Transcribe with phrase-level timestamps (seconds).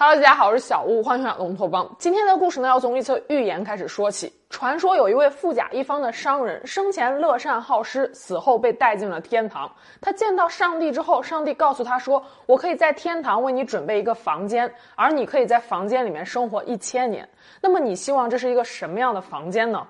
[0.00, 1.96] Hello，大家好，我是小屋，欢迎来到龙托邦。
[1.98, 4.32] 今天的故事呢，要从一则寓言开始说起。
[4.48, 9.68] 传说有一位富甲一方的商人，生前乐善好施，死后被带进了天堂。
[10.00, 17.28] 他见到上帝之后，上帝告诉他说：“我可以在天堂为你准备一个房间，而你可以在房间里面生活一千年。
[17.60, 19.84] 那么你希望这是一个什么样的房间呢？”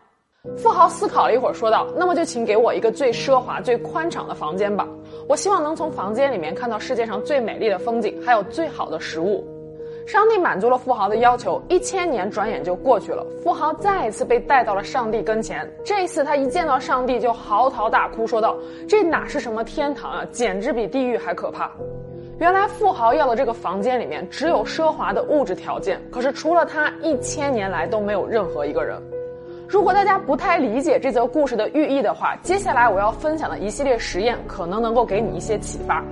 [0.57, 4.89] 富豪思考了一会儿，说道：“那么就请给我一个最奢华、最宽敞的房间吧。
[5.29, 9.47] 我希望能从房间里面看到世界上最美丽的风景，还有最好的食物。”
[10.09, 13.23] 上帝满足了富豪的要求，一千年转眼就过去了。
[13.45, 18.57] 富豪再一次被带到了上帝跟前，这一次他一见到上帝就嚎啕大哭，说道
[18.89, 21.71] ：“这哪是什么天堂啊，简直比地狱还可怕！”
[22.41, 28.99] 原来富豪要的这个房间里面只有奢华的物质条件，可是除了他，一千年来都没有任何一个人。
[29.69, 36.03] 如果大家不太理解这则故事的寓意的话，接下来我要分享的一系列实验可能能够给你一些启发。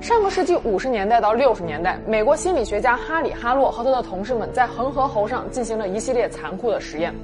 [0.00, 7.14] 上个世纪五十年代到六十年代，美国心理学家哈里·哈洛和他的同事们在恒河猴上进行了一系列残酷的实验。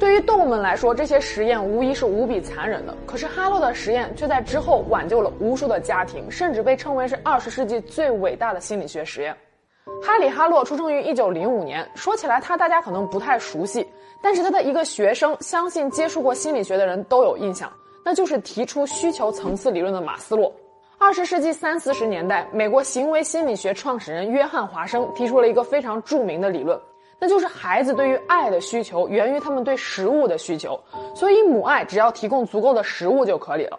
[0.00, 2.92] 对于动物们来说，这些实验无疑是无比残忍的。
[3.06, 9.34] 可是哈洛的实验却在之后挽救了无数的家庭，甚至被称为是二十世纪最伟大的心理学实验。
[10.02, 13.86] 哈里·哈洛出生于一九零五年，说起来他大家可能不太熟悉，
[14.20, 17.72] 但是他的一个学生，相信接触过心理学的人都有印象，
[18.04, 20.52] 那就是提出需求层次理论的马斯洛。
[21.00, 26.78] 二十世纪三四十年代，美国行为心理学创始人约翰·华生提出了一个非常著名的理论，
[27.20, 30.78] 那就是孩子对于爱的需求源于他们对食物的需求，
[31.14, 33.78] 所以母爱只要提供足够的食物就可以了。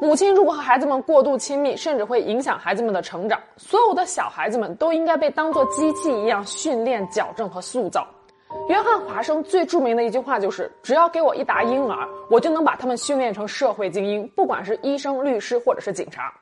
[0.00, 3.40] 母亲如果和孩子们过度亲密，甚至会影响孩子们的成长。
[3.56, 8.06] 所有的小孩子们都应该被当作机器一样训练、矫正和塑造。
[8.68, 16.32] 约翰·华生最著名的一句话就是：“只要给我一打婴儿，我就能把他们训练成社会精英，不管是医生、律师或者是警察。”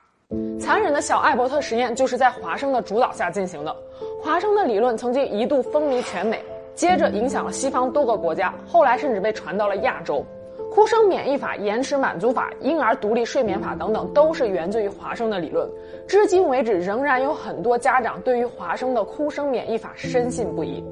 [0.59, 3.75] 残忍的小艾伯特实验就是在华生的主导下进行的。
[4.21, 6.43] 华生的理论曾经一度风靡全美，
[6.75, 10.25] 接着影响了西方多个国家，后来甚至被传到了亚洲。
[10.73, 15.70] 哭声免疫法、延迟满足法、婴儿独立睡眠法等等，都是源自于华生的理论。
[16.09, 20.85] 至今为止，仍然有很多家长对于华生的哭声免疫法深信不疑。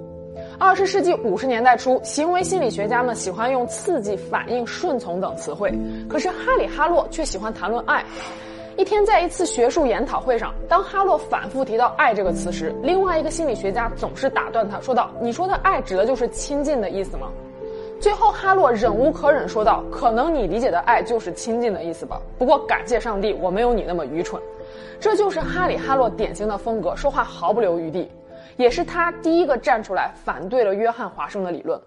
[0.58, 5.72] 二十世纪五十年代初，行为心理学家们喜欢用刺激、反应、顺从等词汇，
[6.08, 8.04] 可是哈里·哈洛却喜欢谈论爱。
[8.76, 17.28] 一天，在一次学术研讨会上，当哈洛反复提到“爱”这个词时，另外一个心理学家总是打断他，说道：“你说的爱指的就是亲近的意思吗？”
[18.00, 22.20] 最后，哈洛忍无可忍，说道：“可能你理解的爱就是亲近的意思吧。
[22.36, 24.42] 不过，感谢上帝，我没有你那么愚蠢。”
[24.98, 28.10] 这就是哈里·哈洛典型的风格，说话毫不留余地，
[28.56, 31.80] 也是他第一个站出来反对了约翰·华生的理论。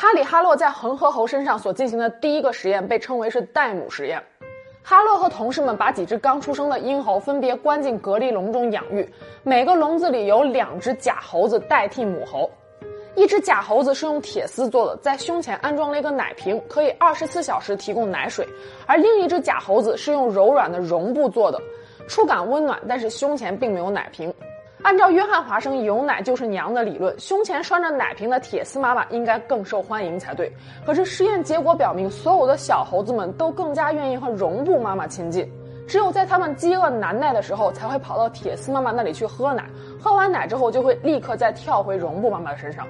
[0.00, 4.18] 哈里·哈洛在恒河猴身上所进行的第一个实验被称为是代母实验。
[4.82, 9.06] 哈洛和同事们把几只刚出生的婴猴分别关进隔离笼中养育，
[9.42, 12.50] 每个笼子里有两只假猴子代替母猴。
[13.14, 18.42] 一只假猴子是用铁丝做的，在胸前安装了一个奶瓶，可以二十四小时提供奶水；
[18.86, 21.60] 而另一只假猴子是用柔软的绒布做的，
[22.08, 24.32] 触感温暖，但是胸前并没有奶瓶。
[24.82, 30.50] 按照约翰·华生“有奶就是娘”的理论，胸前拴着奶瓶的铁丝妈妈应该更受欢迎才对。
[30.86, 35.46] 可是实验结果表明，所有的小猴子们都更加愿意和绒布妈妈亲近，
[35.86, 39.68] 只有在他们饥饿难耐的时候，才会跑到铁丝妈妈那里去喝奶。
[40.00, 42.86] 喝完奶之后，就会立刻再跳回绒布妈妈的身上。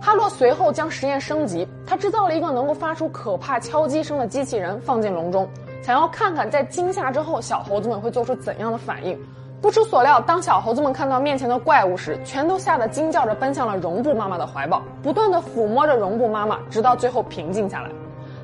[0.00, 5.48] 哈洛随后将实验升级，他制造了一个能够发出可怕敲击声的机器人，放进笼中，
[5.82, 9.18] 想要看看在惊吓之后，小猴子们会做出怎样的反应。
[9.60, 17.90] 不出所料，当小猴子们看到面前的怪物时，全都吓得惊叫着奔向了绒布妈妈的怀抱，不断的抚摸着绒布妈妈，直到最后平静下来。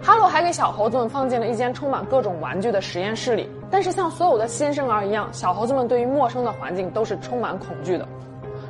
[0.03, 8.09] 哈罗还给小猴子们放进了一间充满各种玩具的实验室里，但是像所有的新生儿一样，小猴子们对于陌生的环境都是充满恐惧的。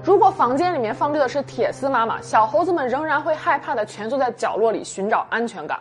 [0.05, 5.79] 如果房间里面放置的是铁丝妈妈，小猴子们仍然会害怕的蜷缩在角落里寻找安全感。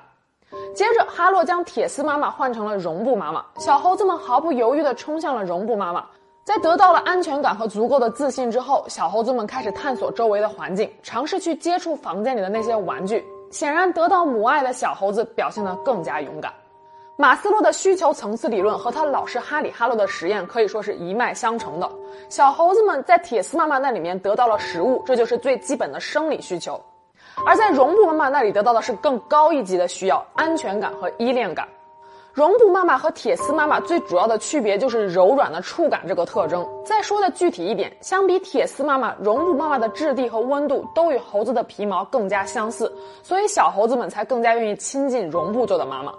[0.74, 6.06] 接着，哈洛将铁丝妈妈换成了绒布妈妈，小猴子们毫不犹豫地冲向了绒布妈妈。
[6.54, 13.26] 在得到了安全感和足够的自信之后，小猴子们开始探索周围的环境，尝试去接触房间里的那些玩具。
[13.52, 16.52] 显然，得到母爱的小猴子表现得更加勇敢。
[17.16, 21.90] 马斯洛的需求层次理论和他老师哈里·哈洛的实验可以说是一脉相承的。
[22.28, 26.74] 小猴子们在铁丝妈妈那里面得到了食物，这就是最基本的生理需求；
[27.46, 31.66] 而在绒布妈妈那里得到的是更高一级的需要——安全感和依恋感。
[32.34, 36.66] 绒布妈妈和铁丝妈妈最主要的区别就是柔软的触感这个特征。
[36.86, 42.92] 再说的具体一点，相比铁丝妈妈，绒布妈妈的质地和温度都与猴子的皮毛更加相似，
[43.22, 46.14] 所以小猴子们才更加愿意亲近绒布做的妈妈。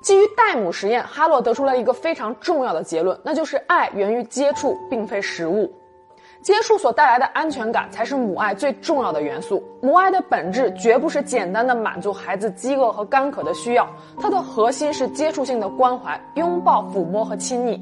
[0.00, 5.70] 基于代母实验，哈洛得出了一个非常重要的结论，那就是爱源于接触，并非食物。
[6.42, 9.62] 接触所带来的安全感才是母爱最重要的元素。
[9.80, 13.88] 母爱的本质绝不是简单的满足孩子饥饿和干渴的需要，
[14.20, 17.80] 它的核心是接触性的关怀、拥抱、抚摸和亲昵。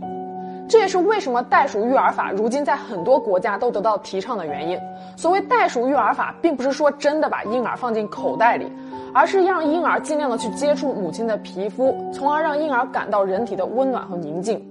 [0.69, 4.79] 这也是为什么袋鼠育儿法如今在很多国家都得到提倡的原因。
[5.17, 8.71] 所谓袋鼠育儿法，并不是说真的把婴儿放进口袋里，
[9.15, 14.63] 而是让婴儿尽量的去接触母亲的皮肤，从而让婴儿感到人体的温暖和宁静。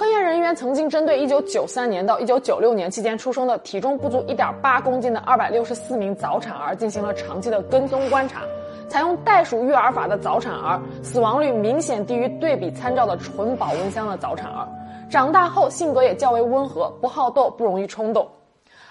[0.00, 8.40] 科研人员曾经针对1993年到1996年期间出生的体重不足1.8公斤的264名早产儿进行了长期的跟踪观察，
[8.88, 14.66] 采用袋鼠育儿法的早产儿死亡率明显低于对比参照的纯保温箱的早产儿，
[15.10, 18.26] 长大后性格也较为温和，不好斗，不容易冲动。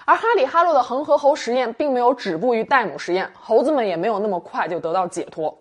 [0.04, 5.52] 而哈里哈洛的恒河猴实验并没有止步于代母实验，猴子们也没有那么快就得到解脱。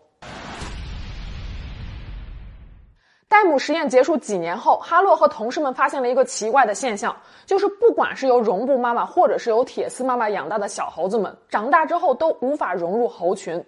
[3.29, 7.15] 戴姆实验结束几年后，哈洛和同事们发现了一个奇怪的现象，
[7.45, 13.63] 就是不管是由绒布妈妈或者是由铁丝妈妈养大的小猴子们，长大之后都无法融入猴群，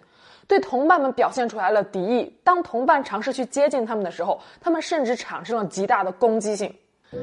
[0.48, 2.36] 对同伴们表现出来了敌意。
[2.42, 6.74] 当同伴尝试去接近他们的时候，他们甚至产生了极大的攻击性。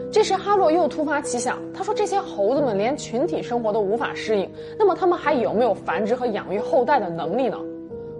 [0.09, 7.57] 这时，哈洛又突发奇想，他说：“这些猴子们连群体生活都无法适应，那么他们还有没有繁殖和养育后代的能力呢？”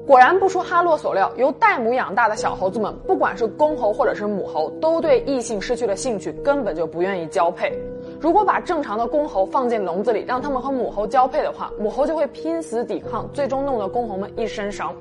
[0.09, 7.71] 果然不出哈洛所料，由代母养大的小猴子们，不管是公猴或者是母猴，都对异性失去了兴趣，根本就不愿意交配。
[8.19, 14.91] 如果把正常的公猴放进笼子里，让它们和母猴交配的话，母猴就会拼死抵抗，最终弄得公猴们一身伤。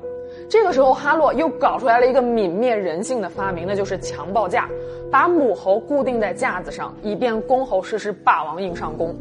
[0.46, 4.69] 这个时候，哈洛又搞出来了一个泯灭人性的发明，那就是强暴架，
[5.11, 9.16] 把母猴固定在架子上，以便公猴实施霸王硬上弓。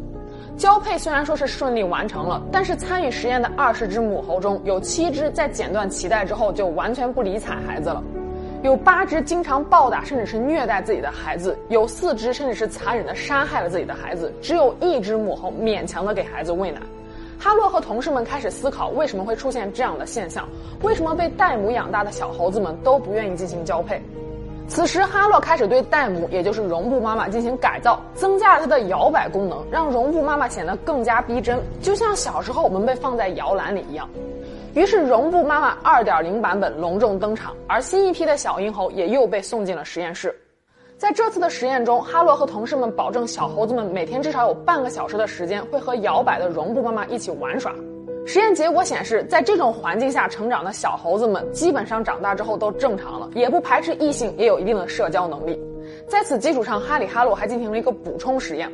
[0.58, 8.04] 交配虽然说是顺利完成了，但是参与实验的二十只母猴中有七只在剪断脐带之后就完全不理睬孩子了，
[8.64, 16.82] 有八只经常暴打甚至是虐待自己的孩子，有四只甚至是残忍的杀害了自己的孩子，只有一只母猴勉强的给孩子喂奶。
[17.40, 20.50] 哈洛和同事们开始思考为什么会出现这样的现象，
[20.82, 24.02] 为什么被代母养大的小猴子们都不愿意进行交配。
[24.68, 34.08] 此时，哈洛开始对戴姆，也就是绒布妈妈进行改造，增加了它的摇摆功能，让绒布妈妈显得更加逼真，就像小时候我们被放在摇篮里一样。
[34.76, 40.38] 于是，绒布妈妈2.0版本隆重登场，而新一批的小婴猴也又被送进了实验室。
[40.98, 47.74] 在这次的实验中，哈洛和同事们保证小猴子们每天至少有半个小时的时间会和摇摆的绒布妈妈一起玩耍。
[48.28, 55.58] 实验结果显示，在这种环境下成长的小猴子们，基本上长大之后都正常了，也不排斥异性，也有一定的社交能力。
[56.10, 58.70] 在此基础上，哈里哈洛还进行了一个补充实验，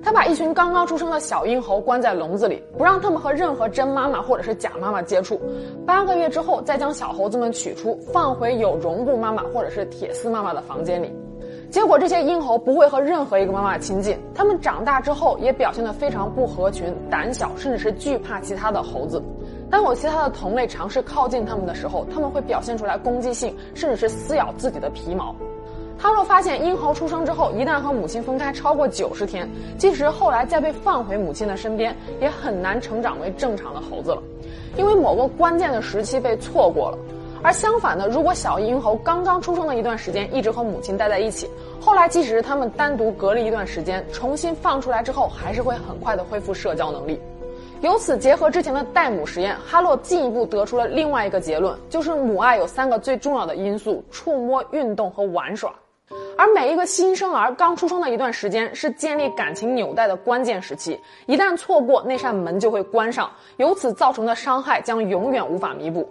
[0.00, 5.40] 他把一群刚刚出生的小婴猴关在笼子里，不让他们和任何真妈妈或者是假妈妈接触。
[5.84, 11.12] 八个月之后，再将小猴子们取出，放回有绒布妈妈或者是铁丝妈妈的房间里。
[11.74, 19.20] 结果这些婴猴不会和任何一个妈妈亲近，它们长大之后也表现得非常不合群、胆小，甚至是惧怕其他的猴子。
[19.68, 25.34] 当有其他的同类尝试靠近它们的时候，它们会表现出来攻击性，甚至是撕咬自己的皮毛。
[25.98, 34.22] 哈洛发现，婴猴出生之后，一旦和母亲分开超过九十天，即使后来再被放回母亲的身边，也很难成长为正常的猴子了，
[34.76, 36.98] 因为某个关键的时期被错过了。
[37.44, 41.46] 而相反的，如果小婴猴刚刚出生的一段时间一直和母亲待在一起，
[41.78, 47.20] 后来即使是他们单独隔离一段时间，重新放出来之后，还是会很快的恢复社交能力。
[47.82, 55.70] 由此结合之前的代母实验，哈洛进一步得出了另外一个结论，就是母爱有三个最重要的因素：触摸、运动和玩耍。
[56.38, 66.08] 而每一个新生儿刚出生的一段时间是建立感情纽带的关键时期，一旦错过，那扇门就会关上，由此造成的伤害将永远无法弥补。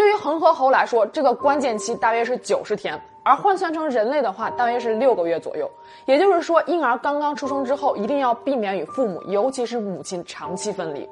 [0.00, 5.70] 对于恒河猴来说，这个关键期大约是九十天，而换算成人类的话，大约是六个月左右。
[6.06, 11.06] 也就是说，婴儿刚刚出生之后，一定要避免与父母，尤其是母亲长期分离。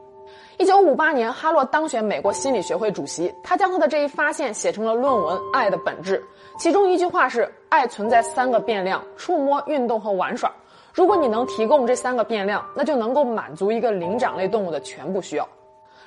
[0.57, 6.18] 一九五八年，哈洛当选美国心理学会主席，他将他的这一发现写成了论文《爱的本质》，
[6.59, 10.50] 其中一句话是：爱存在三个变量：触摸、运动和玩耍。
[10.95, 15.47] 如果你能提供这三个变量，那就能够满足一个灵长类动物的全部需要。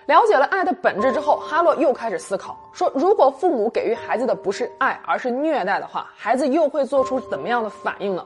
[0.08, 8.26] 了解了爱的本质之后，哈洛又开始思考：说如果父母给予孩子的不是爱，而是虐待的话，孩子又会做出怎么样的反应呢？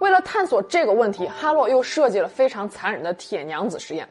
[0.00, 4.06] 为了探索这个问题，哈洛又设计了非常残忍的铁娘子实验。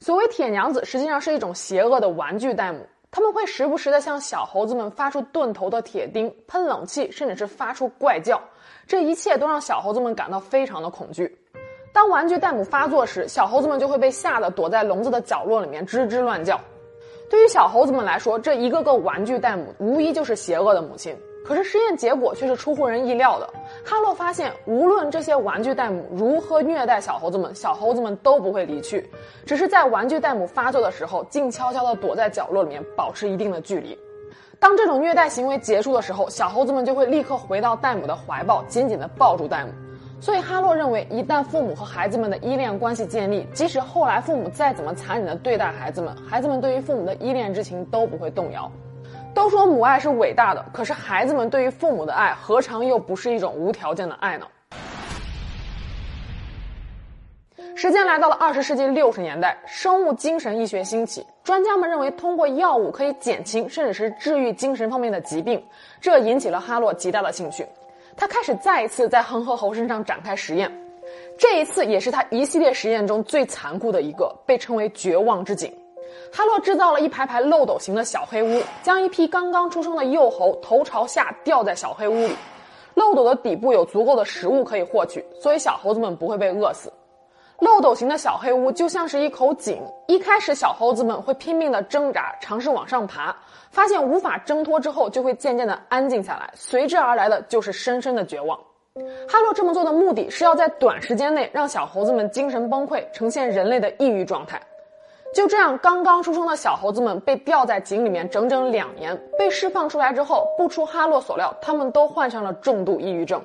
[0.00, 8.42] 所谓铁娘子，实际上是一种邪恶的玩具代母，他们会时不时的向小猴子们发出钝头的铁钉、喷冷气，甚至是发出怪叫，
[8.88, 11.38] 这一切都让小猴子们感到非常的恐惧。
[11.94, 16.60] 当玩具代母发作时，小猴子们就会被吓得躲在笼子的角落里面吱吱乱叫。
[17.30, 21.16] 对于小猴子们来说，这一个个玩具代母无疑就是邪恶的母亲。
[21.44, 23.48] 可是实验结果却是出乎人意料的。
[23.84, 29.08] 哈洛发现，无论这些玩具代母如何虐待小猴子们，小猴子们都不会离去，
[29.46, 33.96] 只是在玩具代母发作的时候，静悄悄地躲在角落里面，保持一定的距离。
[34.58, 39.70] 当这种虐待行为结束的时候，小猴子们就会立刻回到代母的怀抱，紧紧地抱住代母。
[40.24, 48.72] 所以哈洛认为，一旦父母和孩子们的依恋关系建立，即使后来父母再怎么残忍的对待孩子们，孩子们对于父母的依恋之情都不会动摇。
[49.34, 54.46] 都说母爱是伟大的，可是孩子们对于父母的爱，何尝又不是一种无条件的爱呢？
[57.74, 65.62] 时间来到了二十世纪六十年代，生物精神医学兴起，专家们认为通过药物可以减轻甚至是治愈精神方面的疾病，
[66.00, 67.66] 这引起了哈洛极大的兴趣。
[68.16, 70.70] 他开始再一次在恒河猴身上展开实验，
[71.38, 75.72] 这一次也是他一系列实验中最残酷的一个，被称为“绝望之井”。
[76.32, 82.34] 哈洛制造了一排排漏斗形的小黑屋，将一批刚刚出生的幼猴头朝下吊在小黑屋里。
[82.94, 86.92] 漏斗的底部有足够的食物可以获取，所以小猴子们不会被饿死。
[87.60, 93.34] 漏斗形的小黑屋就像是一口井，一开始小猴子们会拼命的挣扎，尝试往上爬，
[93.70, 98.58] 发现无法挣脱之后，就会渐渐的安静下来，随之而来的就是深深的绝望。
[99.28, 104.60] 哈洛这么做的目的是要在短时间内让小猴子们精神崩溃，呈现人类的抑郁状态。
[105.34, 109.20] 就这样，刚刚出生的小猴子们被吊在井里面整整两年。
[109.36, 113.44] 被释放出来之后，不出哈洛所料，他们都患上了重度抑郁症。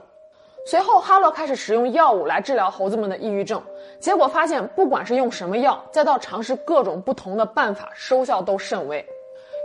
[0.66, 3.62] 随后，哈洛开始使用药物来治疗猴子们的抑郁症，
[4.00, 9.04] 结果发现，不管是用什么药，再到尝试各种不同的办法，收效都甚微。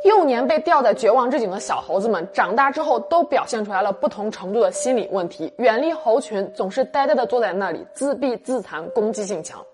[0.04, 9.64] 幼年被吊在绝望之井的小猴子们，长大之后都表现出来了不同程度的心理问题，远离猴群，总是呆呆地坐在那里，自闭自残，攻击性强。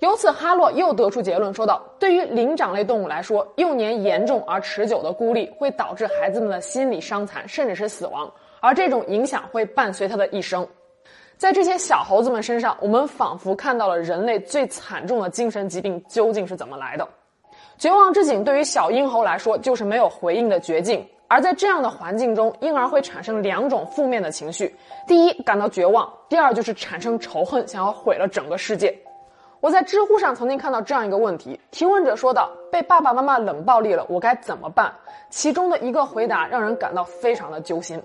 [0.00, 8.30] 由此，哈洛又得出结论，说道：对于灵长类动物来说，幼年严重而持久的孤立会导致孩子们的心理伤残，甚至是死亡，
[8.62, 10.66] 而这种影响会伴随他的一生。
[11.36, 17.06] 在这些小猴子们身上，我们仿佛看到了人类最惨重的精神疾病究竟是怎么来的。
[17.76, 21.04] 绝望之井对于小婴猴来说，就是没有回应的绝境。
[21.26, 24.72] 而在这样的环境中，婴儿会产生两种负面的情绪：
[25.08, 28.96] 第一，感到绝望；第二，就是产生仇恨，想要毁了整个世界。
[29.58, 34.92] 我在知乎上曾经看到这样一个问题，提问者说道：“被爸爸妈妈冷暴力了，我该怎么办？”
[35.30, 38.00] 其中的一个回答让人感到非常的揪心。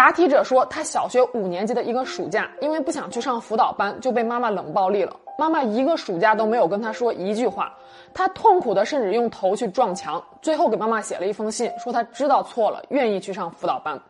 [0.00, 5.14] 答题者说，他小学五年级的一个暑假，因为不想去上辅导班，就被妈妈冷暴力了。
[5.38, 7.70] 妈妈一个暑假都没有跟他说一句话，
[8.14, 14.00] 他痛苦的甚至用头去撞墙，最后给妈妈写了一封信，说他知道错了，愿意去上辅导班。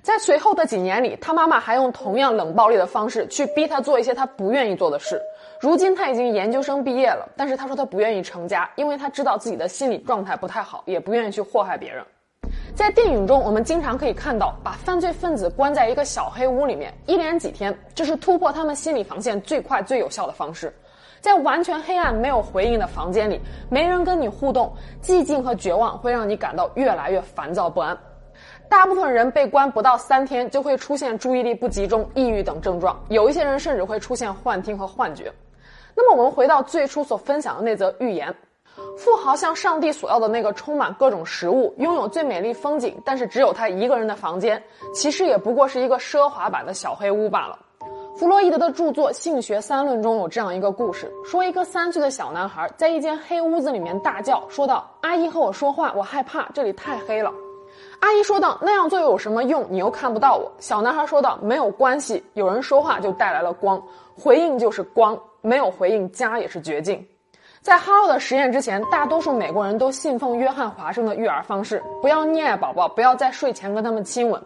[0.00, 5.20] 在随后的几年里，他妈妈还用同样冷暴力的方式去逼他做一些他不愿意做的事。
[5.60, 12.02] 如今他已经研究生毕业了，但是他说他不愿意成家，因为他知道自己的心理状态不太好，也不愿意去祸害别人。
[12.76, 20.70] 在电影中，我们经常可以看到，把犯罪分子关在一个小黑屋里面，一连几天，这是突破他们心理防线最快最有效的方式。
[21.22, 23.40] 在完全黑暗、没有回应的房间里，
[23.70, 24.70] 没人跟你互动，
[25.02, 27.96] 寂静和绝望会让你感到越来越烦躁不安。
[28.68, 33.02] 大部分人被关不到三天，就会出现注意力不集中、抑郁等症状。
[33.08, 35.32] 有一些人甚至会出现幻听和幻觉。
[35.94, 38.32] 那么，我们回到最初所分享的那则寓言：
[38.96, 44.62] 富豪向上帝索要的那个充满各种食物、拥有最美丽风景，但是只有他一个人的房间，
[44.94, 47.58] 其实也不过是一个奢华版的小黑屋罢了。
[48.16, 57.30] 弗洛伊德的著作《性学三论》中有这样一个故事：说一个三岁的小男孩在一间黑屋子里面大叫，说道：“阿姨和我说话，我害怕，这里太黑了。”
[58.00, 59.66] 阿姨说道：“那样做有什么用？
[59.68, 63.82] 你又看不到我。”小男孩说道：“没有关系，有人说话就带来了光，
[64.18, 67.06] 回应就是光，没有回应，家也是绝境。”
[67.66, 74.40] 在哈洛的实验之前，大多数美国人都信奉约翰华生的育儿方式：不要溺爱宝宝，不要在睡前跟他们亲吻。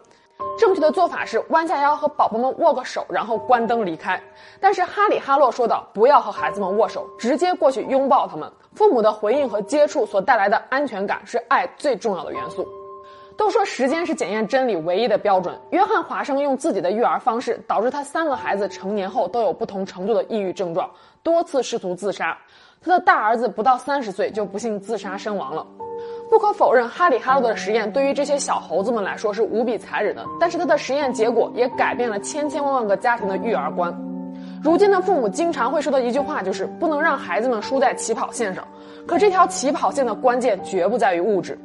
[0.57, 4.19] 正确的做法是弯下腰和宝宝们握个手，然后关灯离开。
[4.59, 8.51] 但是哈里哈洛说道：“不要和孩子们握手，直接过去拥抱他们。
[8.73, 12.67] 父母的回应和接触所带来的安全感是爱最重要的元素。”
[13.37, 15.55] 都说时间是检验真理唯一的标准。
[15.69, 20.89] 约翰·华生用自己的育儿方式，导致他三个孩子成年后都有不同程度的抑郁症状，
[21.21, 22.35] 多次试图自杀。
[22.83, 25.65] 他的大儿子不到三十岁就不幸自杀身亡了。
[26.31, 33.95] 不可否认，哈里·哈罗的实验对于这些小猴子们来说是无比残忍的，但是他的实验结果也改变了千千万万个家庭的育儿观。
[34.63, 38.67] 如今的父母经常会说的一句话就是：不能让孩子们输在起跑线上。
[39.05, 41.59] 可这条起跑线的关键绝不在于物质。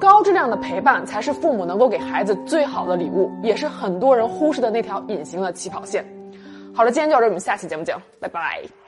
[0.00, 6.04] 高质量的陪伴才是父母能够给孩子最好的礼物，也是很多人忽视的那条隐形的起跑线。
[6.74, 8.79] 好了，今天就到这，我们下期节目见，拜拜。